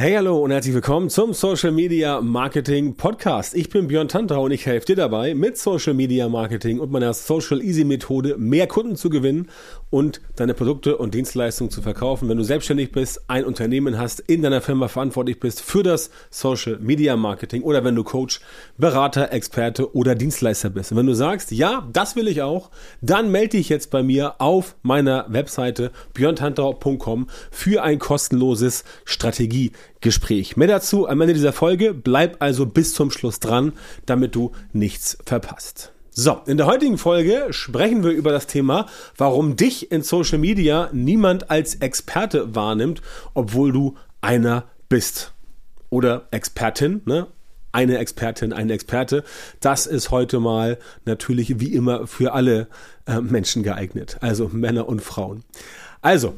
Hey, 0.00 0.14
hallo 0.14 0.38
und 0.38 0.50
herzlich 0.50 0.74
willkommen 0.74 1.10
zum 1.10 1.34
Social 1.34 1.72
Media 1.72 2.22
Marketing 2.22 2.94
Podcast. 2.94 3.54
Ich 3.54 3.68
bin 3.68 3.86
Björn 3.86 4.08
Tantra 4.08 4.38
und 4.38 4.50
ich 4.50 4.64
helfe 4.64 4.86
dir 4.86 4.96
dabei, 4.96 5.34
mit 5.34 5.58
Social 5.58 5.92
Media 5.92 6.26
Marketing 6.26 6.80
und 6.80 6.90
meiner 6.90 7.12
Social 7.12 7.60
Easy 7.60 7.84
Methode 7.84 8.38
mehr 8.38 8.66
Kunden 8.66 8.96
zu 8.96 9.10
gewinnen 9.10 9.50
und 9.90 10.20
deine 10.36 10.54
Produkte 10.54 10.96
und 10.96 11.14
Dienstleistungen 11.14 11.70
zu 11.70 11.82
verkaufen. 11.82 12.28
Wenn 12.28 12.38
du 12.38 12.44
selbstständig 12.44 12.92
bist, 12.92 13.28
ein 13.28 13.44
Unternehmen 13.44 13.98
hast, 13.98 14.20
in 14.20 14.42
deiner 14.42 14.60
Firma 14.60 14.88
verantwortlich 14.88 15.40
bist 15.40 15.60
für 15.60 15.82
das 15.82 16.10
Social 16.30 16.78
Media 16.78 17.16
Marketing 17.16 17.62
oder 17.62 17.84
wenn 17.84 17.96
du 17.96 18.04
Coach, 18.04 18.40
Berater, 18.78 19.32
Experte 19.32 19.94
oder 19.94 20.14
Dienstleister 20.14 20.70
bist. 20.70 20.92
Und 20.92 20.98
wenn 20.98 21.06
du 21.06 21.14
sagst, 21.14 21.50
ja, 21.50 21.88
das 21.92 22.16
will 22.16 22.28
ich 22.28 22.42
auch, 22.42 22.70
dann 23.00 23.30
melde 23.30 23.58
dich 23.58 23.68
jetzt 23.68 23.90
bei 23.90 24.02
mir 24.02 24.40
auf 24.40 24.76
meiner 24.82 25.26
Webseite 25.28 25.90
björntantra.com 26.14 27.28
für 27.50 27.82
ein 27.82 27.98
kostenloses 27.98 28.84
Strategie 29.04 29.72
Gespräch. 30.00 30.56
Mehr 30.56 30.68
dazu 30.68 31.08
am 31.08 31.20
Ende 31.20 31.34
dieser 31.34 31.52
Folge. 31.52 31.92
Bleib 31.92 32.36
also 32.38 32.64
bis 32.64 32.94
zum 32.94 33.10
Schluss 33.10 33.38
dran, 33.40 33.74
damit 34.06 34.34
du 34.34 34.52
nichts 34.72 35.18
verpasst. 35.26 35.92
So, 36.22 36.42
in 36.44 36.58
der 36.58 36.66
heutigen 36.66 36.98
Folge 36.98 37.46
sprechen 37.48 38.04
wir 38.04 38.10
über 38.10 38.30
das 38.30 38.46
Thema, 38.46 38.84
warum 39.16 39.56
dich 39.56 39.90
in 39.90 40.02
Social 40.02 40.36
Media 40.36 40.90
niemand 40.92 41.50
als 41.50 41.76
Experte 41.76 42.54
wahrnimmt, 42.54 43.00
obwohl 43.32 43.72
du 43.72 43.96
einer 44.20 44.64
bist. 44.90 45.32
Oder 45.88 46.28
Expertin, 46.30 47.00
ne? 47.06 47.28
Eine 47.72 47.96
Expertin, 47.96 48.52
ein 48.52 48.68
Experte. 48.68 49.24
Das 49.60 49.86
ist 49.86 50.10
heute 50.10 50.40
mal 50.40 50.76
natürlich 51.06 51.58
wie 51.58 51.72
immer 51.72 52.06
für 52.06 52.34
alle 52.34 52.68
äh, 53.06 53.22
Menschen 53.22 53.62
geeignet. 53.62 54.18
Also 54.20 54.48
Männer 54.48 54.90
und 54.90 55.00
Frauen. 55.00 55.42
Also, 56.02 56.34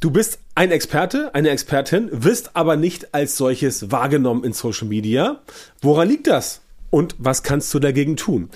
Du 0.00 0.10
bist 0.10 0.40
ein 0.56 0.72
Experte, 0.72 1.32
eine 1.32 1.50
Expertin, 1.50 2.08
wirst 2.10 2.56
aber 2.56 2.74
nicht 2.74 3.14
als 3.14 3.36
solches 3.36 3.92
wahrgenommen 3.92 4.42
in 4.42 4.52
Social 4.52 4.88
Media. 4.88 5.42
Woran 5.80 6.08
liegt 6.08 6.26
das? 6.26 6.60
Und 6.90 7.14
was 7.18 7.44
kannst 7.44 7.72
du 7.72 7.78
dagegen 7.78 8.16
tun? 8.16 8.50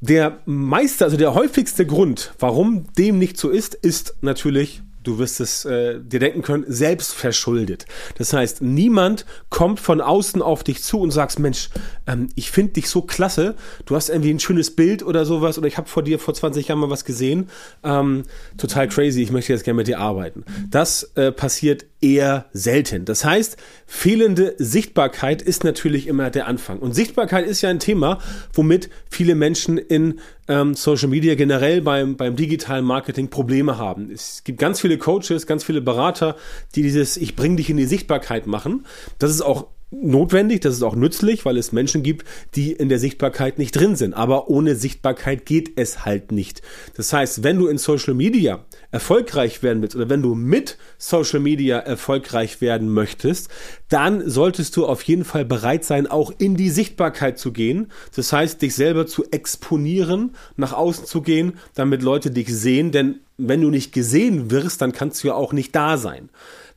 Der 0.00 0.40
meiste, 0.46 1.04
also 1.04 1.16
der 1.16 1.34
häufigste 1.34 1.86
Grund, 1.86 2.32
warum 2.38 2.86
dem 2.94 3.18
nicht 3.18 3.36
so 3.36 3.50
ist, 3.50 3.74
ist 3.74 4.14
natürlich 4.22 4.82
du 5.02 5.18
wirst 5.18 5.40
es 5.40 5.64
äh, 5.64 5.98
dir 6.00 6.20
denken 6.20 6.42
können, 6.42 6.64
selbst 6.68 7.14
verschuldet. 7.14 7.86
Das 8.18 8.32
heißt, 8.32 8.62
niemand 8.62 9.24
kommt 9.48 9.80
von 9.80 10.00
außen 10.00 10.42
auf 10.42 10.62
dich 10.62 10.82
zu 10.82 11.00
und 11.00 11.10
sagst, 11.10 11.38
Mensch, 11.38 11.70
ähm, 12.06 12.28
ich 12.34 12.50
finde 12.50 12.74
dich 12.74 12.88
so 12.88 13.02
klasse, 13.02 13.54
du 13.86 13.96
hast 13.96 14.10
irgendwie 14.10 14.30
ein 14.30 14.40
schönes 14.40 14.74
Bild 14.74 15.02
oder 15.02 15.24
sowas 15.24 15.58
oder 15.58 15.68
ich 15.68 15.78
habe 15.78 15.88
vor 15.88 16.02
dir 16.02 16.18
vor 16.18 16.34
20 16.34 16.68
Jahren 16.68 16.80
mal 16.80 16.90
was 16.90 17.04
gesehen, 17.04 17.48
ähm, 17.82 18.24
total 18.58 18.88
crazy, 18.88 19.22
ich 19.22 19.30
möchte 19.30 19.52
jetzt 19.52 19.64
gerne 19.64 19.78
mit 19.78 19.88
dir 19.88 19.98
arbeiten. 19.98 20.44
Das 20.70 21.04
äh, 21.14 21.32
passiert 21.32 21.86
eher 22.00 22.46
selten. 22.52 23.04
Das 23.04 23.24
heißt, 23.24 23.56
fehlende 23.86 24.54
Sichtbarkeit 24.58 25.42
ist 25.42 25.64
natürlich 25.64 26.06
immer 26.06 26.30
der 26.30 26.46
Anfang. 26.46 26.78
Und 26.78 26.94
Sichtbarkeit 26.94 27.46
ist 27.46 27.60
ja 27.62 27.68
ein 27.68 27.78
Thema, 27.78 28.18
womit 28.52 28.88
viele 29.10 29.34
Menschen 29.34 29.76
in 29.78 30.20
ähm, 30.48 30.74
Social 30.74 31.08
Media 31.08 31.34
generell 31.34 31.82
beim, 31.82 32.16
beim 32.16 32.36
digitalen 32.36 32.84
Marketing 32.84 33.28
Probleme 33.28 33.78
haben. 33.78 34.10
Es 34.10 34.44
gibt 34.44 34.58
ganz 34.58 34.80
viele 34.80 34.98
Coaches, 34.98 35.46
ganz 35.46 35.64
viele 35.64 35.80
Berater, 35.80 36.36
die 36.74 36.82
dieses 36.82 37.16
Ich 37.16 37.36
bring 37.36 37.56
dich 37.56 37.70
in 37.70 37.76
die 37.76 37.86
Sichtbarkeit 37.86 38.46
machen. 38.46 38.86
Das 39.18 39.30
ist 39.30 39.42
auch 39.42 39.68
notwendig, 39.90 40.60
das 40.60 40.74
ist 40.74 40.82
auch 40.82 40.94
nützlich, 40.94 41.44
weil 41.44 41.56
es 41.56 41.72
Menschen 41.72 42.02
gibt, 42.02 42.26
die 42.54 42.72
in 42.72 42.88
der 42.88 42.98
Sichtbarkeit 42.98 43.58
nicht 43.58 43.72
drin 43.72 43.96
sind. 43.96 44.14
Aber 44.14 44.48
ohne 44.48 44.76
Sichtbarkeit 44.76 45.46
geht 45.46 45.72
es 45.76 46.04
halt 46.04 46.32
nicht. 46.32 46.62
Das 46.94 47.12
heißt, 47.12 47.42
wenn 47.42 47.58
du 47.58 47.66
in 47.66 47.78
Social 47.78 48.14
Media 48.14 48.64
erfolgreich 48.92 49.62
werden 49.62 49.82
willst 49.82 49.96
oder 49.96 50.08
wenn 50.08 50.22
du 50.22 50.34
mit 50.34 50.78
Social 50.98 51.40
Media 51.40 51.78
erfolgreich 51.78 52.60
werden 52.60 52.88
möchtest, 52.88 53.48
dann 53.88 54.28
solltest 54.28 54.76
du 54.76 54.86
auf 54.86 55.02
jeden 55.02 55.24
Fall 55.24 55.44
bereit 55.44 55.84
sein, 55.84 56.06
auch 56.06 56.32
in 56.38 56.56
die 56.56 56.70
Sichtbarkeit 56.70 57.38
zu 57.38 57.52
gehen. 57.52 57.90
Das 58.14 58.32
heißt, 58.32 58.62
dich 58.62 58.74
selber 58.74 59.06
zu 59.06 59.24
exponieren, 59.30 60.34
nach 60.56 60.72
außen 60.72 61.06
zu 61.06 61.22
gehen, 61.22 61.54
damit 61.74 62.02
Leute 62.02 62.30
dich 62.30 62.54
sehen, 62.54 62.92
denn 62.92 63.20
wenn 63.36 63.62
du 63.62 63.70
nicht 63.70 63.92
gesehen 63.92 64.50
wirst, 64.50 64.82
dann 64.82 64.92
kannst 64.92 65.22
du 65.22 65.28
ja 65.28 65.34
auch 65.34 65.52
nicht 65.52 65.74
da 65.74 65.96
sein. 65.96 66.28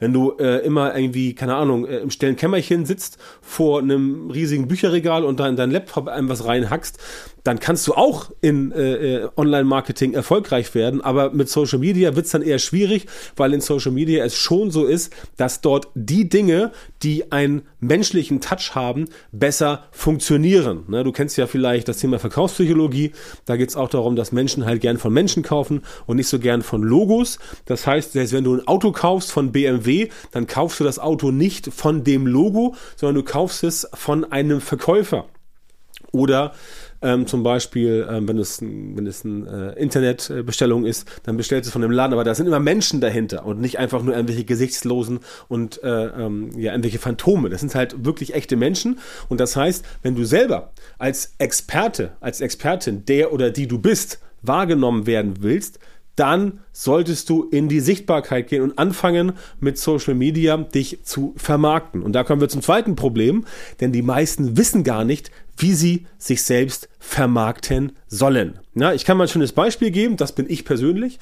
Wenn 0.04 0.12
du 0.12 0.34
äh, 0.38 0.58
immer 0.66 0.94
irgendwie, 0.98 1.34
keine 1.34 1.56
Ahnung, 1.56 1.86
äh, 1.86 2.00
im 2.00 2.12
stillen 2.12 2.36
Kämmerchen 2.36 2.86
sitzt 2.86 3.18
vor 3.42 3.80
einem 3.80 4.30
riesigen 4.32 4.68
Bücherregal 4.68 5.24
und 5.24 5.40
da 5.40 5.48
in 5.48 5.56
dein 5.56 5.72
Laptop 5.72 6.10
einem 6.10 6.28
was 6.28 6.44
reinhackst, 6.44 7.00
dann 7.44 7.60
kannst 7.60 7.88
du 7.88 7.94
auch 7.94 8.32
in 8.42 8.72
äh, 8.72 9.16
äh, 9.24 9.30
Online-Marketing 9.36 10.14
erfolgreich 10.14 10.74
werden, 10.76 11.02
aber 11.02 11.32
mit 11.32 11.50
Social 11.50 11.80
Media 11.80 12.16
wird 12.16 12.26
es 12.26 12.32
dann 12.32 12.42
eher 12.42 12.60
schwierig, 12.60 13.08
weil 13.36 13.54
in 13.54 13.62
Social 13.62 13.92
Media 13.92 14.24
es 14.24 14.36
schon 14.36 14.72
so 14.72 14.86
ist, 14.86 15.14
dass 15.38 15.62
dort 15.62 15.90
die 15.94 16.30
Dinge, 16.30 16.72
die 17.02 17.32
einen 17.32 17.64
menschlichen 17.80 18.40
Touch 18.40 18.76
haben, 18.76 19.10
besser 19.32 19.86
funktionieren. 19.92 20.84
Ne, 20.88 21.04
du 21.04 21.12
kennst 21.12 21.38
ja 21.38 21.48
vielleicht 21.48 21.88
das 21.88 21.98
Thema 21.98 22.20
Verkaufspsychologie, 22.20 23.12
da 23.46 23.58
geht 23.58 23.70
es 23.70 23.76
auch 23.76 23.90
darum, 23.90 24.16
dass 24.16 24.32
Menschen 24.32 24.66
halt 24.66 24.82
gern 24.82 24.98
von 24.98 25.12
Menschen 25.12 25.44
kaufen 25.44 25.82
und 26.06 26.18
nicht 26.18 26.28
so 26.28 26.40
gern 26.40 26.62
von 26.62 26.82
Logos. 26.82 27.40
Das 27.66 27.86
heißt, 27.86 28.14
selbst 28.14 28.34
wenn 28.34 28.46
du 28.46 28.56
ein 28.56 28.68
Auto 28.68 28.92
kaufst 28.92 29.32
von 29.32 29.52
BMW, 29.52 30.10
dann 30.32 30.48
kaufst 30.48 30.80
du 30.80 30.84
das 30.84 31.00
Auto 31.00 31.32
nicht 31.32 31.74
von 31.74 32.04
dem 32.04 32.26
Logo, 32.26 32.76
sondern 32.96 33.16
du 33.16 33.24
kaufst 33.24 33.64
es 33.64 33.88
von 33.94 34.24
einem 34.32 34.62
Verkäufer. 34.62 35.26
Oder 36.12 36.54
ähm, 37.04 37.28
zum 37.28 37.44
Beispiel, 37.44 38.08
ähm, 38.10 38.28
wenn 38.28 38.40
es, 38.40 38.62
wenn 38.62 39.06
es 39.06 39.26
eine 39.26 39.76
äh, 39.76 39.82
Internetbestellung 39.82 40.86
ist, 40.86 41.08
dann 41.24 41.38
bestellst 41.38 41.68
du 41.68 41.70
es 41.70 41.74
von 41.74 41.82
dem 41.82 41.92
Laden, 41.92 42.14
aber 42.14 42.24
da 42.24 42.34
sind 42.34 42.48
immer 42.48 42.60
Menschen 42.60 43.02
dahinter 43.02 43.46
und 43.46 43.60
nicht 43.60 43.78
einfach 43.78 44.02
nur 44.02 44.16
irgendwelche 44.16 44.46
Gesichtslosen 44.46 45.20
und 45.50 45.84
äh, 45.84 46.06
ähm, 46.06 46.52
ja, 46.58 46.72
irgendwelche 46.72 47.00
Phantome. 47.00 47.50
Das 47.50 47.60
sind 47.60 47.76
halt 47.76 48.06
wirklich 48.06 48.34
echte 48.34 48.56
Menschen. 48.56 49.00
Und 49.30 49.40
das 49.40 49.56
heißt, 49.56 49.86
wenn 50.02 50.16
du 50.16 50.24
selber 50.24 50.72
als 50.98 51.36
Experte, 51.38 52.14
als 52.22 52.42
Expertin, 52.42 53.06
der 53.06 53.34
oder 53.34 53.52
die 53.52 53.68
du 53.68 53.80
bist, 53.80 54.20
wahrgenommen 54.42 55.06
werden 55.06 55.36
willst, 55.42 55.80
dann 56.16 56.60
solltest 56.74 57.30
du 57.30 57.44
in 57.44 57.70
die 57.70 57.80
Sichtbarkeit 57.80 58.48
gehen 58.48 58.64
und 58.64 58.78
anfangen 58.78 59.34
mit 59.60 59.78
Social 59.78 60.16
Media 60.16 60.58
dich 60.58 61.00
zu 61.04 61.34
vermarkten. 61.38 62.04
Und 62.04 62.14
da 62.14 62.24
kommen 62.24 62.42
wir 62.42 62.50
zum 62.50 62.62
zweiten 62.62 62.96
Problem, 62.96 63.46
denn 63.80 63.94
die 63.94 64.02
meisten 64.02 64.58
wissen 64.58 64.84
gar 64.84 65.06
nicht, 65.06 65.32
wie 65.58 65.74
sie 65.74 66.08
sich 66.18 66.44
selbst 66.44 66.90
vermarkten 67.00 67.92
sollen. 68.08 68.60
Ja, 68.76 68.94
ich 68.94 69.06
kann 69.06 69.18
mal 69.18 69.26
ein 69.26 69.30
schönes 69.30 69.52
Beispiel 69.52 69.92
geben, 69.92 70.18
das 70.18 70.32
bin 70.32 70.46
ich 70.50 70.66
persönlich. 70.66 71.20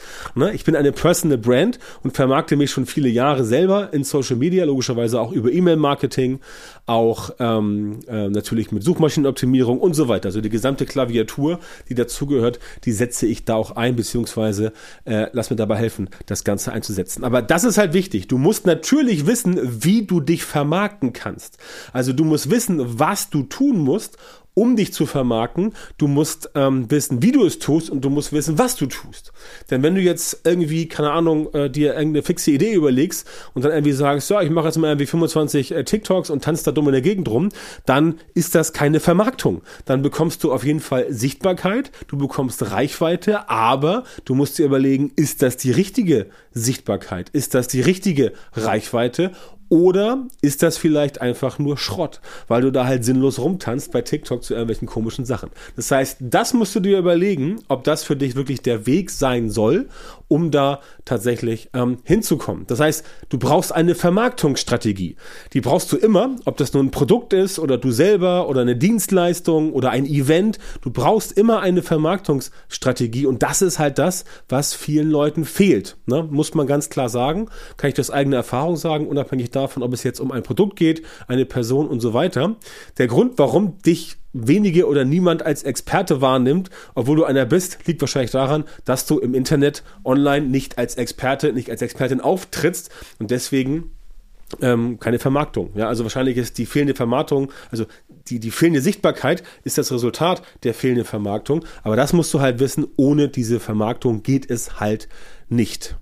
Ich 0.53 0.63
bin 0.63 0.75
eine 0.75 0.93
Personal 0.93 1.37
Brand 1.37 1.79
und 2.01 2.15
vermarkte 2.15 2.55
mich 2.55 2.71
schon 2.71 2.85
viele 2.85 3.09
Jahre 3.09 3.43
selber 3.43 3.91
in 3.91 4.03
Social 4.03 4.37
Media, 4.37 4.63
logischerweise 4.63 5.19
auch 5.19 5.33
über 5.33 5.51
E-Mail-Marketing, 5.51 6.39
auch 6.85 7.31
ähm, 7.39 7.99
äh, 8.07 8.29
natürlich 8.29 8.71
mit 8.71 8.83
Suchmaschinenoptimierung 8.83 9.79
und 9.79 9.95
so 9.95 10.07
weiter. 10.07 10.27
Also 10.27 10.39
die 10.39 10.49
gesamte 10.49 10.85
Klaviatur, 10.85 11.59
die 11.89 11.95
dazugehört, 11.95 12.59
die 12.85 12.93
setze 12.93 13.25
ich 13.25 13.43
da 13.43 13.55
auch 13.55 13.75
ein, 13.75 13.95
beziehungsweise 13.95 14.71
äh, 15.03 15.27
lass 15.41 15.49
mir 15.49 15.55
dabei 15.55 15.77
helfen, 15.77 16.07
das 16.27 16.43
Ganze 16.43 16.71
einzusetzen. 16.71 17.23
Aber 17.23 17.41
das 17.41 17.63
ist 17.63 17.79
halt 17.79 17.93
wichtig. 17.93 18.27
Du 18.27 18.37
musst 18.37 18.67
natürlich 18.67 19.25
wissen, 19.25 19.59
wie 19.83 20.05
du 20.05 20.19
dich 20.19 20.43
vermarkten 20.43 21.13
kannst. 21.13 21.57
Also 21.93 22.13
du 22.13 22.23
musst 22.23 22.51
wissen, 22.51 22.99
was 22.99 23.31
du 23.31 23.41
tun 23.41 23.79
musst, 23.79 24.19
um 24.53 24.75
dich 24.75 24.93
zu 24.93 25.05
vermarkten. 25.05 25.73
Du 25.97 26.07
musst 26.07 26.51
ähm, 26.55 26.89
wissen, 26.89 27.21
wie 27.23 27.31
du 27.31 27.45
es 27.45 27.59
tust 27.59 27.89
und 27.89 28.03
du 28.03 28.09
musst 28.09 28.33
wissen, 28.33 28.57
was 28.57 28.75
du 28.75 28.85
tust. 28.85 29.31
Denn 29.69 29.83
wenn 29.83 29.95
du 29.95 30.01
jetzt 30.01 30.41
irgendwie, 30.43 30.87
keine 30.87 31.11
Ahnung, 31.11 31.53
äh, 31.53 31.69
dir 31.69 31.93
irgendeine 31.93 32.23
fixe 32.23 32.51
Idee 32.51 32.73
überlegst 32.73 33.27
und 33.53 33.63
dann 33.63 33.71
irgendwie 33.71 33.93
sagst, 33.93 34.29
ja, 34.29 34.41
ich 34.41 34.49
mache 34.49 34.65
jetzt 34.67 34.77
mal 34.77 34.87
irgendwie 34.87 35.05
25 35.05 35.71
äh, 35.71 35.83
TikToks 35.83 36.29
und 36.29 36.43
tanzt 36.43 36.67
da 36.67 36.71
dumm 36.71 36.87
in 36.87 36.93
der 36.93 37.01
Gegend 37.01 37.29
rum, 37.29 37.49
dann 37.85 38.19
ist 38.33 38.55
das 38.55 38.73
keine 38.73 38.99
Vermarktung. 38.99 39.61
Dann 39.85 40.01
bekommst 40.01 40.43
du 40.43 40.51
auf 40.51 40.63
jeden 40.63 40.79
Fall 40.79 41.11
Sichtbarkeit, 41.11 41.91
du 42.07 42.17
bekommst 42.17 42.71
Reichweite, 42.71 43.49
aber 43.49 44.03
du 44.25 44.35
musst 44.35 44.57
dir 44.57 44.65
überlegen, 44.65 45.11
ist 45.15 45.41
das 45.41 45.57
die 45.57 45.71
richtige 45.71 46.27
Sichtbarkeit? 46.51 47.29
Ist 47.29 47.53
das 47.53 47.67
die 47.67 47.81
richtige 47.81 48.33
Reichweite? 48.53 49.31
Oder 49.71 50.27
ist 50.41 50.63
das 50.63 50.75
vielleicht 50.75 51.21
einfach 51.21 51.57
nur 51.57 51.77
Schrott, 51.77 52.19
weil 52.49 52.61
du 52.61 52.73
da 52.73 52.85
halt 52.85 53.05
sinnlos 53.05 53.39
rumtanzt 53.39 53.93
bei 53.93 54.01
TikTok 54.01 54.43
zu 54.43 54.53
irgendwelchen 54.53 54.85
komischen 54.85 55.23
Sachen. 55.23 55.49
Das 55.77 55.89
heißt, 55.89 56.17
das 56.19 56.53
musst 56.53 56.75
du 56.75 56.81
dir 56.81 56.99
überlegen, 56.99 57.61
ob 57.69 57.85
das 57.85 58.03
für 58.03 58.17
dich 58.17 58.35
wirklich 58.35 58.61
der 58.61 58.85
Weg 58.85 59.09
sein 59.09 59.49
soll, 59.49 59.87
um 60.27 60.51
da 60.51 60.81
tatsächlich 61.05 61.69
ähm, 61.73 61.99
hinzukommen. 62.03 62.65
Das 62.67 62.81
heißt, 62.81 63.05
du 63.29 63.39
brauchst 63.39 63.73
eine 63.73 63.95
Vermarktungsstrategie. 63.95 65.15
Die 65.53 65.61
brauchst 65.61 65.89
du 65.93 65.95
immer, 65.95 66.35
ob 66.43 66.57
das 66.57 66.73
nun 66.73 66.87
ein 66.87 66.91
Produkt 66.91 67.31
ist 67.31 67.57
oder 67.57 67.77
du 67.77 67.91
selber 67.91 68.49
oder 68.49 68.61
eine 68.61 68.75
Dienstleistung 68.75 69.71
oder 69.71 69.91
ein 69.91 70.05
Event. 70.05 70.59
Du 70.81 70.91
brauchst 70.91 71.31
immer 71.31 71.61
eine 71.61 71.81
Vermarktungsstrategie 71.81 73.25
und 73.25 73.41
das 73.41 73.61
ist 73.61 73.79
halt 73.79 73.99
das, 73.99 74.25
was 74.49 74.73
vielen 74.73 75.09
Leuten 75.09 75.45
fehlt. 75.45 75.95
Ne? 76.07 76.27
Muss 76.29 76.55
man 76.55 76.67
ganz 76.67 76.89
klar 76.89 77.07
sagen. 77.07 77.47
Kann 77.77 77.87
ich 77.87 77.95
das 77.95 78.11
eigene 78.11 78.35
Erfahrung 78.35 78.75
sagen, 78.75 79.07
unabhängig 79.07 79.49
davon 79.49 79.60
davon, 79.61 79.83
ob 79.83 79.93
es 79.93 80.03
jetzt 80.03 80.19
um 80.19 80.31
ein 80.31 80.43
Produkt 80.43 80.75
geht, 80.75 81.03
eine 81.27 81.45
Person 81.45 81.87
und 81.87 81.99
so 81.99 82.13
weiter. 82.13 82.55
Der 82.97 83.07
Grund, 83.07 83.37
warum 83.37 83.79
dich 83.79 84.17
wenige 84.33 84.87
oder 84.87 85.05
niemand 85.05 85.43
als 85.43 85.63
Experte 85.63 86.21
wahrnimmt, 86.21 86.69
obwohl 86.95 87.17
du 87.17 87.23
einer 87.25 87.45
bist, 87.45 87.79
liegt 87.85 88.01
wahrscheinlich 88.01 88.31
daran, 88.31 88.63
dass 88.85 89.05
du 89.05 89.19
im 89.19 89.33
Internet 89.33 89.83
online 90.05 90.47
nicht 90.47 90.77
als 90.77 90.95
Experte, 90.95 91.53
nicht 91.53 91.69
als 91.69 91.81
Expertin 91.81 92.21
auftrittst 92.21 92.91
und 93.19 93.31
deswegen 93.31 93.91
ähm, 94.61 94.99
keine 94.99 95.19
Vermarktung. 95.19 95.71
Ja, 95.75 95.87
also 95.87 96.03
wahrscheinlich 96.03 96.37
ist 96.37 96.57
die 96.57 96.65
fehlende 96.65 96.95
Vermarktung, 96.95 97.51
also 97.71 97.85
die, 98.27 98.39
die 98.39 98.51
fehlende 98.51 98.81
Sichtbarkeit 98.81 99.43
ist 99.63 99.77
das 99.77 99.91
Resultat 99.91 100.41
der 100.63 100.73
fehlenden 100.73 101.05
Vermarktung. 101.05 101.65
Aber 101.83 101.95
das 101.95 102.13
musst 102.13 102.33
du 102.33 102.41
halt 102.41 102.59
wissen, 102.59 102.87
ohne 102.97 103.29
diese 103.29 103.59
Vermarktung 103.59 104.23
geht 104.23 104.49
es 104.49 104.79
halt 104.79 105.07
nicht. 105.49 105.95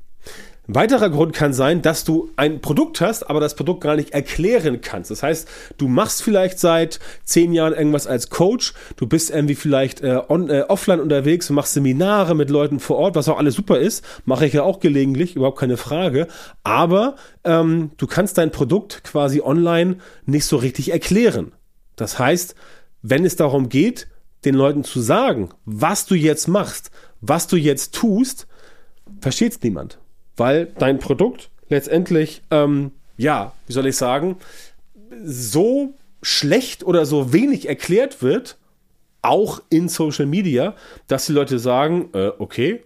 Ein 0.70 0.76
weiterer 0.76 1.10
Grund 1.10 1.34
kann 1.34 1.52
sein, 1.52 1.82
dass 1.82 2.04
du 2.04 2.30
ein 2.36 2.62
Produkt 2.62 3.02
hast, 3.02 3.28
aber 3.28 3.40
das 3.40 3.56
Produkt 3.56 3.82
gar 3.82 3.96
nicht 3.96 4.12
erklären 4.12 4.82
kannst. 4.82 5.10
Das 5.10 5.24
heißt, 5.24 5.48
du 5.80 5.88
machst 5.88 6.22
vielleicht 6.22 6.60
seit 6.60 7.00
zehn 7.24 7.54
Jahren 7.54 7.74
irgendwas 7.74 8.06
als 8.06 8.30
Coach, 8.30 8.76
du 8.96 9.08
bist 9.08 9.32
irgendwie 9.32 9.56
vielleicht 9.56 10.02
äh, 10.02 10.22
on, 10.28 10.48
äh, 10.52 10.66
offline 10.68 11.00
unterwegs 11.00 11.50
und 11.50 11.56
machst 11.56 11.74
Seminare 11.74 12.36
mit 12.36 12.52
Leuten 12.52 12.80
vor 12.80 12.98
Ort, 12.98 13.16
was 13.16 13.28
auch 13.28 13.40
alles 13.40 13.56
super 13.56 13.80
ist, 13.80 14.06
mache 14.26 14.46
ich 14.46 14.54
ja 14.54 14.62
auch 14.62 14.80
gelegentlich, 14.80 15.36
überhaupt 15.36 15.58
keine 15.58 15.76
Frage. 15.76 16.28
Aber 16.62 17.16
ähm, 17.44 17.90
du 17.98 18.06
kannst 18.06 18.38
dein 18.38 18.52
Produkt 18.52 19.04
quasi 19.04 19.42
online 19.42 19.98
nicht 20.28 20.46
so 20.46 20.58
richtig 20.58 20.92
erklären. 20.92 21.52
Das 21.96 22.20
heißt, 22.20 22.54
wenn 23.02 23.26
es 23.26 23.36
darum 23.36 23.70
geht, 23.70 24.08
den 24.46 24.54
Leuten 24.54 24.84
zu 24.84 25.02
sagen, 25.02 25.50
was 25.66 26.06
du 26.06 26.14
jetzt 26.14 26.48
machst, 26.48 26.92
was 27.22 27.48
du 27.48 27.56
jetzt 27.56 27.96
tust, 27.96 28.46
versteht 29.20 29.54
es 29.54 29.62
niemand 29.64 29.98
weil 30.40 30.68
dein 30.78 31.00
Produkt 31.00 31.50
letztendlich, 31.70 32.42
ähm, 32.52 32.92
ja, 33.18 33.54
wie 33.68 33.74
soll 33.74 33.88
ich 33.88 33.98
sagen, 33.98 34.38
so 35.24 35.94
schlecht 36.22 36.84
oder 36.84 37.06
so 37.06 37.34
wenig 37.34 37.68
erklärt 37.68 38.22
wird, 38.22 38.58
auch 39.22 39.62
in 39.70 39.90
Social 39.90 40.26
Media, 40.26 40.76
dass 41.08 41.26
die 41.26 41.34
Leute 41.34 41.60
sagen, 41.60 42.10
äh, 42.14 42.32
okay, 42.40 42.82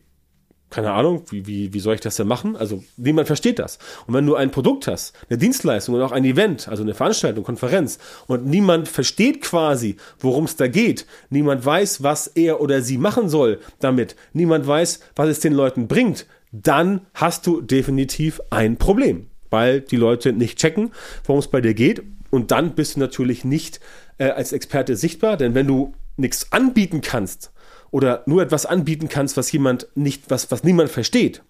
keine 0.74 0.92
Ahnung, 0.92 1.24
wie, 1.30 1.46
wie, 1.46 1.72
wie 1.72 1.80
soll 1.80 1.94
ich 1.94 2.02
das 2.02 2.16
denn 2.16 2.28
machen? 2.28 2.56
Also 2.56 2.84
niemand 2.98 3.28
versteht 3.28 3.60
das. 3.60 3.78
Und 4.08 4.16
wenn 4.16 4.26
du 4.26 4.34
ein 4.34 4.50
Produkt 4.50 4.88
hast, 4.88 5.14
eine 5.30 5.38
Dienstleistung 5.38 5.94
und 5.94 6.02
auch 6.02 6.12
ein 6.12 6.26
Event, 6.26 6.68
also 6.68 6.82
eine 6.82 6.96
Veranstaltung, 6.96 7.44
Konferenz, 7.44 8.00
und 8.26 8.48
niemand 8.48 8.88
versteht 8.88 9.42
quasi, 9.42 9.98
worum 10.20 10.46
es 10.46 10.56
da 10.56 10.68
geht, 10.68 11.06
niemand 11.30 11.64
weiß, 11.64 12.02
was 12.02 12.26
er 12.26 12.60
oder 12.60 12.82
sie 12.82 12.98
machen 12.98 13.30
soll 13.30 13.60
damit, 13.80 14.16
niemand 14.34 14.66
weiß, 14.66 15.02
was 15.16 15.30
es 15.30 15.40
den 15.42 15.54
Leuten 15.54 15.88
bringt, 15.88 16.26
dann 16.54 17.02
hast 17.16 17.48
du 17.48 17.62
definitiv 17.62 18.40
ein 18.52 18.78
Problem, 18.78 19.30
weil 19.50 19.82
die 19.82 19.98
Leute 19.98 20.32
nicht 20.32 20.60
checken, 20.60 20.92
worum 21.26 21.40
es 21.40 21.48
bei 21.48 21.60
dir 21.60 21.74
geht. 21.74 22.04
Und 22.30 22.52
dann 22.52 22.76
bist 22.76 22.96
du 22.96 23.00
natürlich 23.00 23.44
nicht 23.44 23.80
äh, 24.20 24.30
als 24.30 24.54
Experte 24.54 24.96
sichtbar, 24.96 25.36
denn 25.36 25.56
wenn 25.56 25.68
du 25.68 25.94
nichts 26.16 26.52
anbieten 26.52 27.02
kannst 27.02 27.52
oder 27.90 28.24
nur 28.28 28.42
etwas 28.42 28.66
anbieten 28.66 29.10
kannst, 29.10 29.36
was 29.36 29.52
jemand 29.52 29.88
nicht, 29.96 30.30
was, 30.30 30.52
was 30.52 30.64
niemand 30.64 30.90
versteht, 30.90 31.44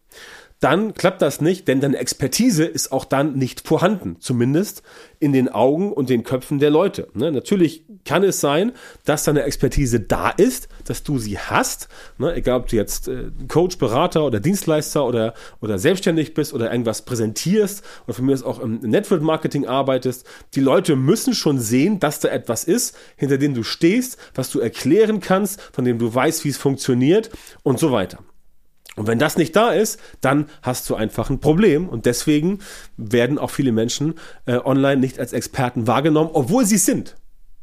dann 0.64 0.94
klappt 0.94 1.22
das 1.22 1.42
nicht, 1.42 1.68
denn 1.68 1.82
deine 1.82 1.98
Expertise 1.98 2.64
ist 2.64 2.94
auch 2.94 3.04
dann 3.04 3.38
nicht 3.38 3.68
vorhanden, 3.68 4.16
zumindest 4.20 4.82
in 5.20 5.34
den 5.34 5.50
Augen 5.50 5.92
und 5.92 6.10
den 6.10 6.24
Köpfen 6.24 6.60
der 6.60 6.70
Leute. 6.70 7.10
Ne? 7.14 7.34
Natürlich 7.34 7.84
kann 8.06 8.24
es 8.24 8.40
sein, 8.40 8.72
dass 9.04 9.26
deine 9.26 9.44
Expertise 9.44 10.00
da 10.00 10.30
ist, 10.30 10.70
dass 10.86 11.04
du 11.04 11.18
sie 11.18 11.38
hast, 11.38 11.90
ne? 12.18 12.34
egal 12.34 12.62
ob 12.62 12.68
du 12.68 12.78
jetzt 12.78 13.10
äh, 13.10 13.32
Coach, 13.50 13.78
Berater 13.78 14.26
oder 14.26 14.40
Dienstleister 14.40 15.06
oder, 15.06 15.34
oder 15.60 15.78
selbstständig 15.78 16.34
bist 16.34 16.54
oder 16.54 16.72
irgendwas 16.72 17.04
präsentierst 17.04 17.84
oder 18.06 18.14
von 18.14 18.26
mir 18.26 18.34
aus 18.34 18.44
auch 18.44 18.60
im 18.60 18.80
Network 18.80 19.22
Marketing 19.22 19.68
arbeitest. 19.68 20.26
Die 20.56 20.62
Leute 20.62 20.96
müssen 20.96 21.34
schon 21.34 21.60
sehen, 21.60 22.00
dass 22.00 22.22
da 22.22 22.30
etwas 22.30 22.64
ist, 22.64 22.96
hinter 23.18 23.38
dem 23.38 23.54
du 23.54 23.64
stehst, 23.64 24.18
was 24.34 24.50
du 24.50 24.60
erklären 24.60 25.20
kannst, 25.20 25.60
von 25.74 25.84
dem 25.84 26.00
du 26.00 26.14
weißt, 26.14 26.46
wie 26.46 26.50
es 26.50 26.58
funktioniert 26.58 27.30
und 27.64 27.80
so 27.80 27.92
weiter. 27.92 28.20
Und 28.96 29.08
wenn 29.08 29.20
das 29.20 29.38
nicht 29.38 29.56
da 29.56 29.72
ist, 29.72 30.00
dann 30.22 30.48
hast 30.62 30.90
du 30.90 30.96
einfach 30.96 31.30
ein 31.30 31.40
Problem. 31.40 31.90
Und 31.90 32.06
deswegen 32.06 32.60
werden 32.98 33.40
auch 33.40 33.50
viele 33.50 33.72
Menschen 33.72 34.16
äh, 34.46 34.58
online 34.58 34.98
nicht 34.98 35.20
als 35.20 35.34
Experten 35.34 35.88
wahrgenommen, 35.88 36.30
obwohl 36.34 36.66
sie 36.66 36.76
es 36.76 36.86
sind. 36.86 37.16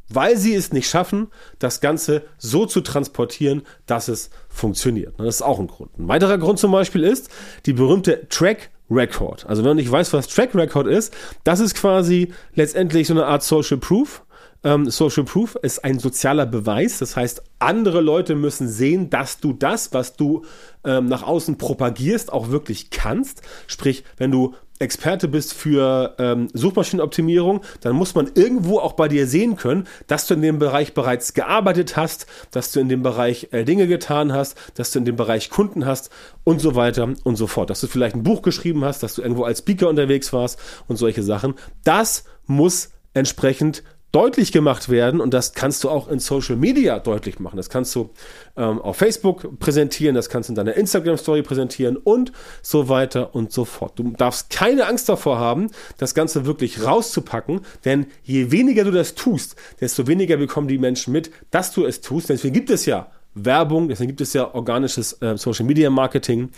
Weil 0.09 0.37
sie 0.37 0.55
es 0.55 0.73
nicht 0.73 0.89
schaffen, 0.91 1.29
das 1.61 1.81
Ganze 1.81 2.25
so 2.37 2.67
zu 2.67 2.81
transportieren, 2.81 3.63
dass 3.87 4.09
es 4.09 4.31
funktioniert. 4.49 5.15
Das 5.19 5.37
ist 5.37 5.43
auch 5.43 5.61
ein 5.61 5.69
Grund. 5.69 5.97
Ein 5.99 6.09
weiterer 6.09 6.37
Grund 6.37 6.59
zum 6.59 6.73
Beispiel 6.73 7.05
ist 7.05 7.31
die 7.65 7.73
berühmte 7.73 8.27
Track 8.29 8.71
Record. 8.91 9.47
Also 9.47 9.63
wenn 9.63 9.69
du 9.69 9.75
nicht 9.77 9.93
weißt, 9.93 10.13
was 10.13 10.27
Track 10.27 10.55
Record 10.57 10.89
ist, 10.89 11.15
das 11.45 11.61
ist 11.61 11.75
quasi 11.75 12.33
letztendlich 12.55 13.07
so 13.07 13.15
eine 13.15 13.27
Art 13.27 13.45
Social 13.45 13.79
Proof. 13.79 14.25
Ähm, 14.63 14.91
Social 14.91 15.25
Proof 15.25 15.57
ist 15.63 15.85
ein 15.85 15.99
sozialer 15.99 16.47
Beweis. 16.47 16.99
Das 16.99 17.17
heißt, 17.17 17.43
andere 17.59 18.01
Leute 18.01 18.35
müssen 18.35 18.69
sehen, 18.69 19.11
dass 19.11 19.39
du 19.39 19.53
das, 19.53 19.93
was 19.93 20.17
du 20.17 20.45
ähm, 20.85 21.07
nach 21.07 21.23
außen 21.23 21.59
propagierst, 21.59 22.33
auch 22.33 22.51
wirklich 22.51 22.91
kannst. 22.91 23.43
Sprich, 23.67 24.05
wenn 24.17 24.31
du 24.31 24.55
Experte 24.81 25.29
bist 25.29 25.53
für 25.53 26.15
ähm, 26.19 26.49
Suchmaschinenoptimierung, 26.55 27.61
dann 27.83 27.95
muss 27.95 28.15
man 28.15 28.31
irgendwo 28.35 28.79
auch 28.79 28.95
bei 28.95 29.09
dir 29.09 29.27
sehen 29.27 29.57
können, 29.57 29.87
dass 30.07 30.27
du 30.27 30.35
in 30.35 30.41
dem 30.41 30.59
Bereich 30.59 30.95
bereits 30.95 31.35
gearbeitet 31.35 31.99
hast, 31.99 32.27
dass 32.51 32.73
du 32.73 32.81
in 32.81 32.89
dem 32.89 33.03
Bereich 33.03 33.49
äh, 33.53 33.65
Dinge 33.65 33.87
getan 33.87 34.33
hast, 34.33 34.57
dass 34.75 34.91
du 34.91 34.99
in 34.99 35.05
dem 35.05 35.17
Bereich 35.17 35.51
Kunden 35.51 35.85
hast 35.85 36.09
und 36.45 36.63
so 36.63 36.77
weiter 36.77 37.13
und 37.25 37.37
so 37.37 37.47
fort. 37.47 37.69
Dass 37.69 37.83
du 37.83 37.89
vielleicht 37.89 38.17
ein 38.17 38.23
Buch 38.23 38.41
geschrieben 38.41 38.83
hast, 38.83 39.03
dass 39.03 39.15
du 39.15 39.23
irgendwo 39.23 39.45
als 39.45 39.59
Speaker 39.59 39.89
unterwegs 39.89 40.33
warst 40.33 40.59
und 40.89 40.97
solche 40.97 41.23
Sachen. 41.23 41.55
Das 41.85 42.25
muss 42.47 42.91
entsprechend 43.13 43.83
deutlich 44.13 44.53
gemacht 44.53 44.89
werden 44.89 45.21
und 45.21 45.33
das 45.33 45.55
kannst 45.55 45.85
du 45.85 45.91
auch 45.91 46.09
in 46.09 46.19
Social 46.19 46.57
Media 46.57 46.99
deutlich 46.99 47.39
machen. 47.39 47.57
Das 47.57 47.71
kannst 47.71 47.95
du 47.95 48.11
ähm, 48.57 48.81
auf 48.81 48.97
Facebook 48.97 49.59
präsentieren, 49.59 50.15
das 50.15 50.29
kannst 50.29 50.49
du 50.49 50.53
in 50.53 50.57
deiner 50.57 50.75
Instagram 50.75 51.17
Story 51.17 51.43
präsentieren 51.43 51.97
und 51.97 52.33
so 52.63 52.89
weiter 52.89 53.35
und 53.35 53.53
so 53.53 53.65
fort. 53.65 53.99
Du 53.99 54.11
darfst 54.11 54.51
keine 54.51 54.87
Angst 54.87 55.09
davor 55.09 55.39
haben, 55.39 55.71
das 55.99 56.15
Ganze 56.15 56.45
wirklich 56.45 56.85
rauszupacken, 56.85 57.61
denn 57.85 58.07
je 58.23 58.51
weniger 58.51 58.85
du 58.85 58.91
das 58.91 59.15
tust, 59.15 59.57
desto 59.81 60.07
weniger 60.07 60.37
bekommen 60.37 60.69
die 60.69 60.79
Menschen 60.79 61.13
mit, 61.13 61.31
dass 61.51 61.73
du 61.73 61.85
es 61.85 62.01
tust. 62.01 62.31
Deswegen 62.31 62.55
gibt 62.55 62.71
es 62.71 62.87
ja 62.87 63.11
Werbung, 63.35 63.89
deswegen 63.89 64.09
gibt 64.09 64.21
es 64.21 64.33
ja 64.33 64.55
organisches 64.55 65.13
äh, 65.23 65.37
Social 65.37 65.65
Media 65.65 65.89
Marketing, 65.89 66.51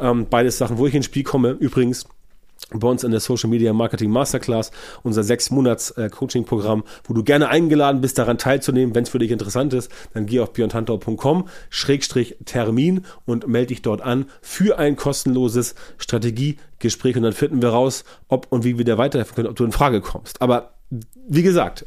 ähm, 0.00 0.26
beides 0.28 0.58
Sachen, 0.58 0.78
wo 0.78 0.86
ich 0.86 0.94
ins 0.94 1.06
Spiel 1.06 1.22
komme. 1.22 1.50
Übrigens, 1.50 2.06
bei 2.70 2.88
uns 2.88 3.04
in 3.04 3.12
der 3.12 3.20
Social 3.20 3.48
Media 3.48 3.72
Marketing 3.72 4.10
Masterclass, 4.10 4.72
unser 5.02 5.22
sechs 5.22 5.50
Monats 5.50 5.90
äh, 5.92 6.10
Coaching 6.10 6.44
Programm, 6.44 6.84
wo 7.04 7.14
du 7.14 7.22
gerne 7.22 7.48
eingeladen 7.48 8.00
bist, 8.00 8.18
daran 8.18 8.38
teilzunehmen. 8.38 8.94
Wenn 8.94 9.04
es 9.04 9.10
für 9.10 9.18
dich 9.18 9.30
interessant 9.30 9.72
ist, 9.72 9.90
dann 10.14 10.26
geh 10.26 10.40
auf 10.40 10.52
björntantau.com 10.52 11.48
Schrägstrich 11.70 12.36
Termin 12.44 13.04
und 13.24 13.46
melde 13.46 13.68
dich 13.68 13.82
dort 13.82 14.00
an 14.00 14.26
für 14.40 14.78
ein 14.78 14.96
kostenloses 14.96 15.74
Strategiegespräch 15.98 17.16
und 17.16 17.22
dann 17.22 17.32
finden 17.32 17.62
wir 17.62 17.68
raus, 17.68 18.04
ob 18.28 18.48
und 18.50 18.64
wie 18.64 18.78
wir 18.78 18.84
dir 18.84 18.98
weiterhelfen 18.98 19.34
können, 19.36 19.48
ob 19.48 19.56
du 19.56 19.64
in 19.64 19.72
Frage 19.72 20.00
kommst. 20.00 20.42
Aber 20.42 20.72
wie 21.28 21.42
gesagt, 21.42 21.86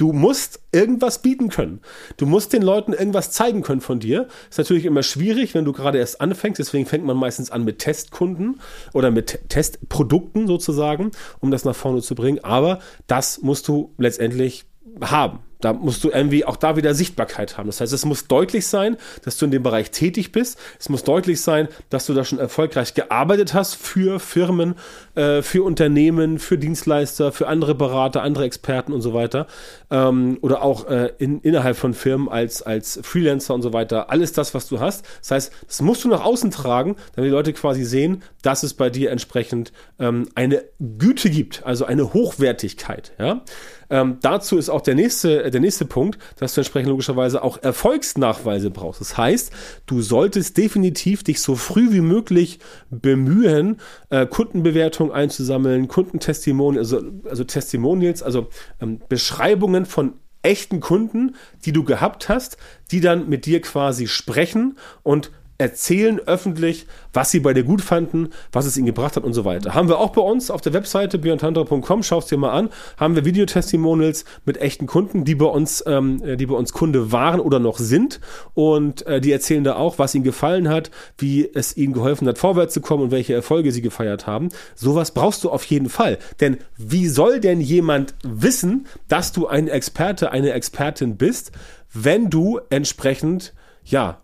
Du 0.00 0.14
musst 0.14 0.60
irgendwas 0.72 1.20
bieten 1.20 1.50
können. 1.50 1.82
Du 2.16 2.24
musst 2.24 2.54
den 2.54 2.62
Leuten 2.62 2.94
irgendwas 2.94 3.32
zeigen 3.32 3.60
können 3.60 3.82
von 3.82 4.00
dir. 4.00 4.28
Ist 4.48 4.56
natürlich 4.56 4.86
immer 4.86 5.02
schwierig, 5.02 5.52
wenn 5.52 5.66
du 5.66 5.72
gerade 5.72 5.98
erst 5.98 6.22
anfängst. 6.22 6.58
Deswegen 6.58 6.86
fängt 6.86 7.04
man 7.04 7.18
meistens 7.18 7.50
an 7.50 7.64
mit 7.64 7.80
Testkunden 7.80 8.62
oder 8.94 9.10
mit 9.10 9.50
Testprodukten 9.50 10.46
sozusagen, 10.46 11.10
um 11.40 11.50
das 11.50 11.66
nach 11.66 11.76
vorne 11.76 12.00
zu 12.00 12.14
bringen. 12.14 12.42
Aber 12.42 12.78
das 13.08 13.42
musst 13.42 13.68
du 13.68 13.92
letztendlich 13.98 14.64
haben. 15.02 15.40
Da 15.60 15.72
musst 15.72 16.04
du 16.04 16.10
irgendwie 16.10 16.44
auch 16.44 16.56
da 16.56 16.76
wieder 16.76 16.94
Sichtbarkeit 16.94 17.58
haben. 17.58 17.66
Das 17.66 17.80
heißt, 17.80 17.92
es 17.92 18.04
muss 18.04 18.26
deutlich 18.26 18.66
sein, 18.66 18.96
dass 19.24 19.36
du 19.36 19.44
in 19.44 19.50
dem 19.50 19.62
Bereich 19.62 19.90
tätig 19.90 20.32
bist. 20.32 20.58
Es 20.78 20.88
muss 20.88 21.04
deutlich 21.04 21.40
sein, 21.40 21.68
dass 21.88 22.06
du 22.06 22.14
da 22.14 22.24
schon 22.24 22.38
erfolgreich 22.38 22.94
gearbeitet 22.94 23.54
hast 23.54 23.74
für 23.74 24.20
Firmen, 24.20 24.74
äh, 25.14 25.42
für 25.42 25.62
Unternehmen, 25.62 26.38
für 26.38 26.58
Dienstleister, 26.58 27.32
für 27.32 27.48
andere 27.48 27.74
Berater, 27.74 28.22
andere 28.22 28.44
Experten 28.44 28.92
und 28.92 29.02
so 29.02 29.14
weiter. 29.14 29.46
Ähm, 29.90 30.38
oder 30.40 30.62
auch 30.62 30.88
äh, 30.88 31.12
in, 31.18 31.40
innerhalb 31.40 31.76
von 31.76 31.94
Firmen 31.94 32.28
als, 32.28 32.62
als 32.62 33.00
Freelancer 33.02 33.54
und 33.54 33.62
so 33.62 33.72
weiter. 33.72 34.10
Alles 34.10 34.32
das, 34.32 34.54
was 34.54 34.68
du 34.68 34.80
hast. 34.80 35.04
Das 35.20 35.30
heißt, 35.30 35.52
das 35.66 35.82
musst 35.82 36.04
du 36.04 36.08
nach 36.08 36.24
außen 36.24 36.50
tragen, 36.50 36.96
damit 37.14 37.28
die 37.28 37.32
Leute 37.32 37.52
quasi 37.52 37.84
sehen, 37.84 38.22
dass 38.42 38.62
es 38.62 38.74
bei 38.74 38.90
dir 38.90 39.10
entsprechend 39.10 39.72
ähm, 39.98 40.28
eine 40.34 40.64
Güte 40.78 41.30
gibt, 41.30 41.64
also 41.64 41.84
eine 41.84 42.12
Hochwertigkeit. 42.12 43.12
Ja? 43.18 43.42
Ähm, 43.90 44.18
dazu 44.22 44.56
ist 44.56 44.68
auch 44.68 44.80
der 44.80 44.94
nächste, 44.94 45.49
der 45.50 45.60
nächste 45.60 45.84
Punkt, 45.84 46.18
dass 46.36 46.54
du 46.54 46.60
entsprechend 46.60 46.88
logischerweise 46.88 47.42
auch 47.42 47.62
Erfolgsnachweise 47.62 48.70
brauchst. 48.70 49.00
Das 49.00 49.16
heißt, 49.16 49.52
du 49.86 50.02
solltest 50.02 50.56
definitiv 50.56 51.22
dich 51.22 51.40
so 51.40 51.56
früh 51.56 51.92
wie 51.92 52.00
möglich 52.00 52.58
bemühen, 52.90 53.78
äh, 54.10 54.26
Kundenbewertungen 54.26 55.12
einzusammeln, 55.12 55.88
Kundentestimonials, 55.88 56.92
also, 56.92 57.10
also 57.28 57.44
Testimonials, 57.44 58.22
also 58.22 58.48
ähm, 58.80 59.00
Beschreibungen 59.08 59.86
von 59.86 60.14
echten 60.42 60.80
Kunden, 60.80 61.34
die 61.64 61.72
du 61.72 61.84
gehabt 61.84 62.28
hast, 62.28 62.56
die 62.90 63.00
dann 63.00 63.28
mit 63.28 63.46
dir 63.46 63.60
quasi 63.60 64.06
sprechen 64.06 64.78
und 65.02 65.30
erzählen 65.60 66.18
öffentlich, 66.20 66.86
was 67.12 67.30
sie 67.30 67.40
bei 67.40 67.52
dir 67.52 67.64
gut 67.64 67.82
fanden, 67.82 68.30
was 68.50 68.64
es 68.64 68.78
ihnen 68.78 68.86
gebracht 68.86 69.16
hat 69.16 69.24
und 69.24 69.34
so 69.34 69.44
weiter. 69.44 69.74
Haben 69.74 69.88
wir 69.88 69.98
auch 69.98 70.10
bei 70.10 70.22
uns 70.22 70.50
auf 70.50 70.62
der 70.62 70.72
Webseite 70.72 71.18
beyondtantra.com, 71.18 72.02
schau 72.02 72.18
es 72.18 72.26
dir 72.26 72.38
mal 72.38 72.50
an, 72.50 72.70
haben 72.96 73.14
wir 73.14 73.26
Videotestimonials 73.26 74.24
mit 74.46 74.56
echten 74.56 74.86
Kunden, 74.86 75.24
die 75.24 75.34
bei 75.34 75.44
uns, 75.44 75.84
ähm, 75.86 76.22
die 76.38 76.46
bei 76.46 76.54
uns 76.54 76.72
Kunde 76.72 77.12
waren 77.12 77.40
oder 77.40 77.58
noch 77.58 77.78
sind 77.78 78.20
und 78.54 79.06
äh, 79.06 79.20
die 79.20 79.32
erzählen 79.32 79.62
da 79.62 79.76
auch, 79.76 79.98
was 79.98 80.14
ihnen 80.14 80.24
gefallen 80.24 80.70
hat, 80.70 80.90
wie 81.18 81.48
es 81.52 81.76
ihnen 81.76 81.92
geholfen 81.92 82.26
hat, 82.26 82.38
vorwärts 82.38 82.72
zu 82.72 82.80
kommen 82.80 83.04
und 83.04 83.10
welche 83.10 83.34
Erfolge 83.34 83.70
sie 83.70 83.82
gefeiert 83.82 84.26
haben. 84.26 84.48
Sowas 84.74 85.12
brauchst 85.12 85.44
du 85.44 85.50
auf 85.50 85.64
jeden 85.64 85.90
Fall, 85.90 86.18
denn 86.40 86.56
wie 86.78 87.06
soll 87.06 87.38
denn 87.38 87.60
jemand 87.60 88.14
wissen, 88.22 88.86
dass 89.08 89.32
du 89.32 89.46
ein 89.46 89.68
Experte, 89.68 90.30
eine 90.32 90.52
Expertin 90.52 91.16
bist, 91.18 91.52
wenn 91.92 92.30
du 92.30 92.60
entsprechend 92.70 93.52
ja 93.84 94.22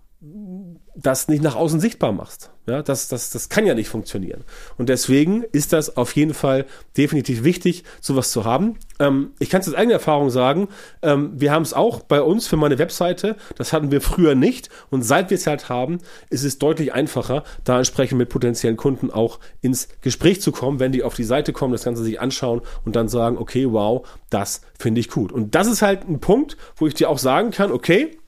das 0.95 1.29
nicht 1.29 1.43
nach 1.43 1.57
außen 1.57 1.79
sichtbar 1.79 2.13
machst. 2.13 2.51
Ja, 2.67 2.83
das, 2.83 3.07
das, 3.07 3.31
das 3.31 3.49
kann 3.49 3.67
ja 3.67 3.75
nicht 3.75 3.89
funktionieren. 3.89 4.43
Und 4.77 4.89
deswegen 4.89 5.45
ist 5.53 5.73
das 5.73 5.97
auf 5.97 6.17
jeden 6.17 6.35
Fall 6.35 6.65
definitiv 6.97 7.45
wichtig, 7.45 7.85
sowas 8.01 8.33
zu 8.33 8.45
haben. 8.45 8.77
Ähm, 8.99 9.33
ich 9.39 9.51
kann 9.51 9.61
es 9.61 9.69
aus 9.69 9.75
eigener 9.75 9.95
Erfahrung 9.95 10.31
sagen, 10.31 10.69
ähm, 11.03 11.33
wir 11.35 11.53
haben 11.53 11.63
es 11.63 11.75
auch 11.75 12.01
bei 12.01 12.23
uns 12.23 12.49
für 12.49 12.57
meine 12.57 12.79
Webseite, 12.79 13.37
das 13.57 13.73
hatten 13.73 13.93
wir 13.93 14.01
früher 14.01 14.35
nicht. 14.35 14.71
Und 14.91 15.03
seit 15.03 15.31
wir 15.31 15.37
es 15.37 15.47
halt 15.47 15.69
haben, 15.69 15.99
ist 16.31 16.45
es 16.45 16.59
deutlich 16.59 16.93
einfacher, 16.93 17.45
da 17.63 17.77
entsprechend 17.77 18.19
mit 18.19 18.31
potenziellen 18.31 18.77
Kunden 18.77 19.11
auch 19.11 19.39
ins 19.61 19.89
Gespräch 20.01 20.41
zu 20.41 20.51
kommen, 20.51 20.81
wenn 20.81 20.93
die 20.93 21.05
auf 21.05 21.15
die 21.15 21.25
Seite 21.25 21.53
kommen, 21.53 21.73
das 21.73 21.85
Ganze 21.85 22.03
sich 22.03 22.21
anschauen 22.21 22.63
und 22.85 22.97
dann 22.97 23.09
sagen, 23.09 23.37
okay, 23.37 23.71
wow, 23.71 24.05
das 24.31 24.63
finde 24.79 25.01
ich 25.01 25.11
gut. 25.11 25.31
Und 25.31 25.55
das 25.55 25.69
ist 25.69 25.83
halt 25.83 26.09
ein 26.09 26.21
Punkt, 26.21 26.57
wo 26.77 26.87
ich 26.87 26.95
dir 26.95 27.11
auch 27.11 27.19
sagen 27.19 27.51
kann, 27.53 27.71
okay, 27.71 28.19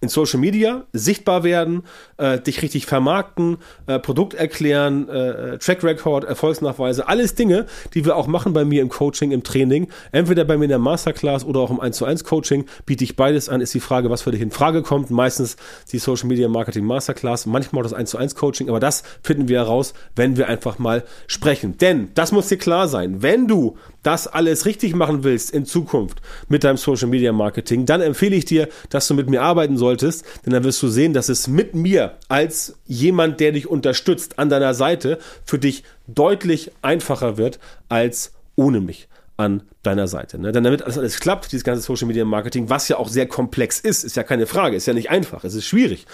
in 0.00 0.08
Social 0.08 0.38
Media 0.38 0.84
sichtbar 0.92 1.42
werden, 1.42 1.82
äh, 2.18 2.38
dich 2.38 2.62
richtig 2.62 2.86
vermarkten, 2.86 3.58
äh, 3.86 3.98
Produkt 3.98 4.34
erklären, 4.34 5.08
äh, 5.08 5.58
Track 5.58 5.82
Record, 5.82 6.24
Erfolgsnachweise, 6.24 7.08
alles 7.08 7.34
Dinge, 7.34 7.66
die 7.94 8.04
wir 8.04 8.16
auch 8.16 8.28
machen 8.28 8.52
bei 8.52 8.64
mir 8.64 8.80
im 8.80 8.90
Coaching, 8.90 9.32
im 9.32 9.42
Training. 9.42 9.88
Entweder 10.12 10.44
bei 10.44 10.56
mir 10.56 10.64
in 10.64 10.70
der 10.70 10.78
Masterclass 10.78 11.44
oder 11.44 11.60
auch 11.60 11.70
im 11.70 11.80
1 11.80 11.96
zu 11.96 12.04
1 12.04 12.22
Coaching 12.24 12.66
biete 12.86 13.02
ich 13.02 13.16
beides 13.16 13.48
an, 13.48 13.60
ist 13.60 13.74
die 13.74 13.80
Frage, 13.80 14.08
was 14.08 14.22
für 14.22 14.30
dich 14.30 14.40
in 14.40 14.52
Frage 14.52 14.82
kommt. 14.82 15.10
Meistens 15.10 15.56
die 15.90 15.98
Social 15.98 16.28
Media 16.28 16.48
Marketing 16.48 16.84
Masterclass, 16.84 17.46
manchmal 17.46 17.82
das 17.82 17.92
1 17.92 18.10
zu 18.10 18.18
1 18.18 18.36
Coaching, 18.36 18.68
aber 18.68 18.80
das 18.80 19.02
finden 19.22 19.48
wir 19.48 19.58
heraus, 19.58 19.94
wenn 20.14 20.36
wir 20.36 20.48
einfach 20.48 20.78
mal 20.78 21.04
sprechen. 21.26 21.76
Denn, 21.78 22.10
das 22.14 22.30
muss 22.30 22.48
dir 22.48 22.58
klar 22.58 22.86
sein, 22.86 23.22
wenn 23.22 23.48
du 23.48 23.76
das 24.02 24.26
alles 24.26 24.64
richtig 24.64 24.94
machen 24.94 25.24
willst 25.24 25.50
in 25.50 25.66
Zukunft 25.66 26.22
mit 26.48 26.64
deinem 26.64 26.76
Social 26.76 27.08
Media 27.08 27.32
Marketing, 27.32 27.84
dann 27.84 28.00
empfehle 28.00 28.36
ich 28.36 28.44
dir, 28.44 28.68
dass 28.90 29.08
du 29.08 29.14
mit 29.14 29.28
mir 29.28 29.42
arbeiten 29.42 29.76
solltest, 29.88 30.24
denn 30.44 30.52
dann 30.52 30.64
wirst 30.64 30.82
du 30.82 30.88
sehen, 30.88 31.14
dass 31.14 31.28
es 31.30 31.48
mit 31.48 31.74
mir 31.74 32.18
als 32.28 32.74
jemand, 32.86 33.40
der 33.40 33.52
dich 33.52 33.66
unterstützt, 33.66 34.38
an 34.38 34.50
deiner 34.50 34.74
Seite 34.74 35.18
für 35.44 35.58
dich 35.58 35.82
deutlich 36.06 36.70
einfacher 36.82 37.38
wird 37.38 37.58
als 37.88 38.32
ohne 38.54 38.80
mich 38.80 39.08
an 39.38 39.62
deiner 39.82 40.08
Seite. 40.08 40.40
Ne? 40.40 40.50
Denn 40.50 40.64
damit 40.64 40.82
alles, 40.82 40.98
alles 40.98 41.20
klappt, 41.20 41.52
dieses 41.52 41.62
ganze 41.62 41.82
Social 41.82 42.08
Media 42.08 42.24
Marketing, 42.24 42.68
was 42.68 42.88
ja 42.88 42.96
auch 42.96 43.08
sehr 43.08 43.26
komplex 43.26 43.78
ist, 43.78 44.02
ist 44.02 44.16
ja 44.16 44.24
keine 44.24 44.46
Frage, 44.46 44.76
ist 44.76 44.86
ja 44.86 44.92
nicht 44.92 45.10
einfach, 45.10 45.44
es 45.44 45.54
ist 45.54 45.66
schwierig. 45.66 46.06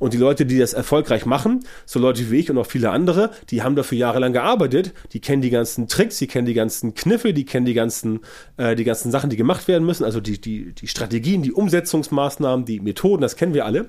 Und 0.00 0.12
die 0.12 0.18
Leute, 0.18 0.44
die 0.44 0.58
das 0.58 0.72
erfolgreich 0.72 1.24
machen, 1.24 1.64
so 1.86 2.00
Leute 2.00 2.30
wie 2.32 2.38
ich 2.38 2.50
und 2.50 2.58
auch 2.58 2.66
viele 2.66 2.90
andere, 2.90 3.30
die 3.50 3.62
haben 3.62 3.76
dafür 3.76 3.96
jahrelang 3.96 4.32
gearbeitet, 4.32 4.92
die 5.12 5.20
kennen 5.20 5.40
die 5.40 5.50
ganzen 5.50 5.86
Tricks, 5.86 6.18
die 6.18 6.26
kennen 6.26 6.46
die 6.46 6.54
ganzen 6.54 6.94
Kniffe, 6.94 7.32
die 7.32 7.44
kennen 7.44 7.64
die 7.64 7.74
ganzen, 7.74 8.20
äh, 8.56 8.74
die 8.74 8.84
ganzen 8.84 9.12
Sachen, 9.12 9.30
die 9.30 9.36
gemacht 9.36 9.68
werden 9.68 9.86
müssen, 9.86 10.04
also 10.04 10.20
die, 10.20 10.40
die, 10.40 10.72
die 10.72 10.88
Strategien, 10.88 11.42
die 11.42 11.52
Umsetzungsmaßnahmen, 11.52 12.64
die 12.64 12.80
Methoden, 12.80 13.22
das 13.22 13.36
kennen 13.36 13.54
wir 13.54 13.66
alle. 13.66 13.88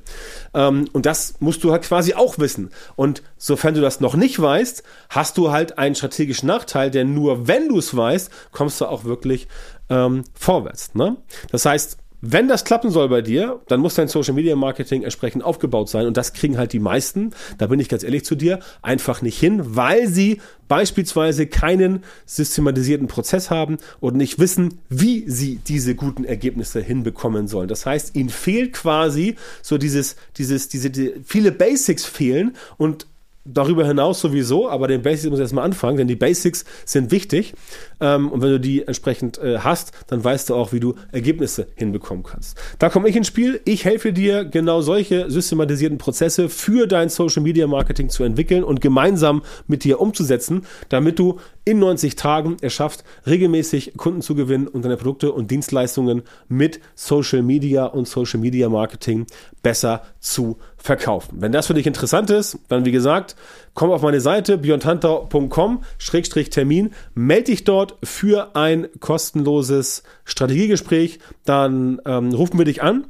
Ähm, 0.54 0.88
und 0.94 1.08
das 1.08 1.34
musst 1.40 1.64
du 1.64 1.72
halt 1.72 1.82
quasi 1.82 2.14
auch 2.14 2.38
wissen. 2.38 2.70
Und 2.96 3.24
sofern 3.38 3.74
du 3.74 3.82
das 3.82 4.00
noch 4.00 4.16
nicht 4.16 4.40
weißt, 4.40 4.84
hast 5.10 5.40
du 5.40 5.52
halt 5.52 5.80
einen 5.80 5.96
strategischen 5.96 6.46
Nachteil, 6.46 6.92
denn 6.92 7.16
nur 7.16 7.48
wenn 7.48 7.68
du 7.70 7.80
es 7.80 7.98
weißt, 7.98 8.30
kommst 8.52 8.80
du 8.80 8.86
auch 8.86 9.06
wirklich 9.06 9.23
wirklich 9.24 9.48
ähm, 9.90 10.24
vorwärts. 10.34 10.96
Ne? 10.96 11.18
Das 11.52 11.66
heißt, 11.66 11.98
wenn 12.26 12.48
das 12.48 12.64
klappen 12.64 12.90
soll 12.90 13.10
bei 13.10 13.22
dir, 13.22 13.60
dann 13.68 13.82
muss 13.82 13.96
dein 13.96 14.08
Social 14.08 14.34
Media 14.34 14.56
Marketing 14.56 15.04
entsprechend 15.04 15.44
aufgebaut 15.44 15.90
sein. 15.90 16.08
Und 16.08 16.16
das 16.16 16.32
kriegen 16.32 16.58
halt 16.58 16.72
die 16.72 16.80
meisten, 16.80 17.32
da 17.58 17.68
bin 17.68 17.82
ich 17.82 17.90
ganz 17.90 18.02
ehrlich 18.02 18.24
zu 18.24 18.36
dir, 18.36 18.60
einfach 18.82 19.22
nicht 19.22 19.38
hin, 19.38 19.62
weil 19.76 20.08
sie 20.08 20.40
beispielsweise 20.70 21.48
keinen 21.48 22.02
systematisierten 22.26 23.08
Prozess 23.08 23.50
haben 23.50 23.76
und 24.00 24.16
nicht 24.16 24.40
wissen, 24.40 24.80
wie 24.88 25.30
sie 25.30 25.60
diese 25.68 25.96
guten 25.96 26.24
Ergebnisse 26.24 26.80
hinbekommen 26.80 27.50
sollen. 27.50 27.68
Das 27.68 27.86
heißt, 27.86 28.16
ihnen 28.16 28.30
fehlt 28.30 28.72
quasi 28.72 29.36
so 29.62 29.78
dieses, 29.78 30.16
dieses, 30.38 30.70
diese, 30.70 30.92
die, 30.92 31.16
viele 31.26 31.52
Basics 31.52 32.06
fehlen 32.06 32.56
und 32.78 33.06
darüber 33.46 33.86
hinaus 33.86 34.22
sowieso, 34.22 34.70
aber 34.70 34.88
den 34.88 35.02
Basics 35.02 35.30
muss 35.30 35.40
ich 35.40 35.44
erstmal 35.44 35.66
anfangen, 35.66 35.98
denn 35.98 36.08
die 36.08 36.16
Basics 36.16 36.66
sind 36.86 37.12
wichtig. 37.12 37.54
Ähm, 38.04 38.30
und 38.30 38.42
wenn 38.42 38.50
du 38.50 38.60
die 38.60 38.86
entsprechend 38.86 39.38
äh, 39.38 39.60
hast, 39.60 39.94
dann 40.08 40.24
weißt 40.24 40.50
du 40.50 40.56
auch, 40.56 40.74
wie 40.74 40.82
du 40.82 40.96
Ergebnisse 41.14 41.68
hinbekommen 41.76 42.24
kannst. 42.24 42.58
Da 42.78 42.90
komme 42.90 43.08
ich 43.08 43.16
ins 43.16 43.28
Spiel. 43.28 43.62
Ich 43.64 43.86
helfe 43.86 44.12
dir, 44.12 44.44
genau 44.44 44.82
solche 44.82 45.32
systematisierten 45.32 45.98
Prozesse 45.98 46.50
für 46.50 46.86
dein 46.86 47.08
Social 47.08 47.42
Media 47.42 47.66
Marketing 47.66 48.10
zu 48.10 48.26
entwickeln 48.26 48.66
und 48.66 48.82
gemeinsam 48.82 49.42
mit 49.68 49.86
dir 49.86 50.02
umzusetzen, 50.02 50.66
damit 50.90 51.18
du 51.18 51.40
in 51.64 51.80
90 51.80 52.18
Tagen 52.18 52.58
es 52.60 52.74
schaffst, 52.74 53.06
regelmäßig 53.26 53.94
Kunden 53.96 54.22
zu 54.22 54.36
gewinnen 54.36 54.68
und 54.68 54.84
deine 54.84 54.98
Produkte 54.98 55.32
und 55.32 55.50
Dienstleistungen 55.50 56.24
mit 56.50 56.82
Social 56.96 57.42
Media 57.42 57.86
und 57.86 58.06
Social 58.06 58.42
Media 58.42 58.68
Marketing 58.68 59.26
besser 59.62 60.02
zu 60.20 60.58
verkaufen. 60.76 61.38
Wenn 61.40 61.54
das 61.54 61.68
für 61.68 61.74
dich 61.74 61.88
interessant 61.88 62.30
ist, 62.30 62.60
dann 62.68 62.84
wie 62.84 62.92
gesagt, 62.92 63.38
komm 63.74 63.92
auf 63.92 64.02
meine 64.02 64.20
Seite 64.22 64.58
björntanter.com-termin, 64.58 66.92
melde 67.16 67.44
dich 67.44 67.64
dort 67.64 67.98
für 68.04 68.56
ein 68.56 68.88
kostenloses 69.00 70.04
Strategiegespräch, 70.26 71.20
dann 71.46 72.02
ähm, 72.06 72.34
rufen 72.34 72.58
wir 72.58 72.66
dich 72.66 72.84
an 72.84 73.06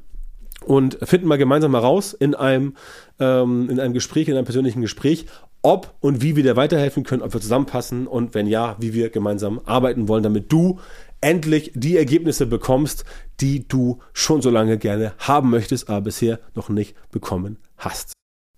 und 0.65 0.97
finden 1.03 1.27
mal 1.27 1.37
gemeinsam 1.37 1.73
heraus 1.73 2.13
in 2.13 2.35
einem, 2.35 2.75
ähm, 3.19 3.69
in 3.69 3.79
einem 3.79 3.93
Gespräch, 3.93 4.27
in 4.27 4.35
einem 4.35 4.45
persönlichen 4.45 4.81
Gespräch, 4.81 5.25
ob 5.61 5.93
und 6.01 6.21
wie 6.21 6.35
wir 6.35 6.43
dir 6.43 6.55
weiterhelfen 6.55 7.03
können, 7.03 7.21
ob 7.21 7.33
wir 7.33 7.41
zusammenpassen 7.41 8.07
und 8.07 8.33
wenn 8.33 8.47
ja, 8.47 8.75
wie 8.79 8.93
wir 8.93 9.09
gemeinsam 9.09 9.61
arbeiten 9.65 10.07
wollen, 10.07 10.23
damit 10.23 10.51
du 10.51 10.79
endlich 11.21 11.71
die 11.73 11.97
Ergebnisse 11.97 12.45
bekommst, 12.45 13.05
die 13.39 13.67
du 13.67 13.99
schon 14.11 14.41
so 14.41 14.49
lange 14.49 14.77
gerne 14.77 15.13
haben 15.19 15.49
möchtest, 15.49 15.89
aber 15.89 16.01
bisher 16.01 16.39
noch 16.53 16.69
nicht 16.69 16.95
bekommen 17.11 17.57
hast. 17.77 18.12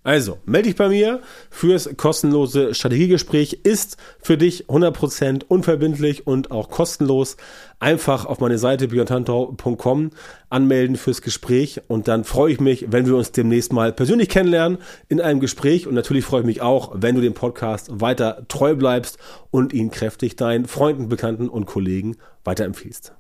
Also, 0.05 0.38
melde 0.45 0.69
dich 0.69 0.75
bei 0.75 0.88
mir 0.88 1.19
fürs 1.50 1.89
kostenlose 1.97 2.75
Strategiegespräch. 2.75 3.62
Ist 3.63 3.97
für 4.21 4.38
dich 4.38 4.67
100% 4.67 5.45
unverbindlich 5.47 6.27
und 6.27 6.51
auch 6.51 6.69
kostenlos. 6.69 7.38
Einfach 7.79 8.27
auf 8.27 8.39
meine 8.39 8.59
Seite 8.59 8.89
björntantau.com 8.89 10.12
anmelden 10.50 10.95
fürs 10.95 11.24
Gespräch 11.24 11.81
und 11.88 12.07
dann 12.07 12.24
freue 12.24 12.51
ich 12.51 12.59
mich, 12.59 12.91
wenn 12.91 13.07
wir 13.07 13.15
uns 13.15 13.31
demnächst 13.31 13.74
mal 13.74 13.91
persönlich 13.91 14.29
kennenlernen 14.29 14.77
in 15.09 15.19
einem 15.21 15.39
Gespräch 15.39 15.88
und 15.88 15.95
natürlich 15.95 16.24
freue 16.24 16.41
ich 16.41 16.45
mich 16.45 16.62
auch, 16.62 16.91
wenn 16.93 17.15
du 17.15 17.21
dem 17.21 17.33
Podcast 17.33 17.89
weiter 18.00 18.45
treu 18.47 18.75
bleibst 18.75 19.17
und 19.50 19.74
ihn 19.74 19.89
kräftig 19.89 20.35
deinen 20.35 20.67
Freunden, 20.67 21.09
Bekannten 21.09 21.50
und 21.50 21.65
Kollegen 21.65 22.17
weiterempfiehlst. 22.43 23.13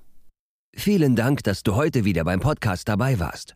Vielen 0.75 1.15
Dank, 1.15 1.43
dass 1.43 1.63
du 1.63 1.73
heute 1.75 2.05
wieder 2.05 2.23
beim 2.23 2.41
Podcast 2.41 2.87
dabei 2.87 3.19
warst. 3.19 3.55